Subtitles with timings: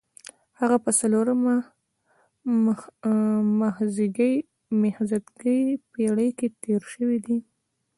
[0.59, 1.55] هغه په څلورمه
[3.59, 5.59] مخزېږدي
[5.91, 7.37] پېړۍ کې تېر شوی دی.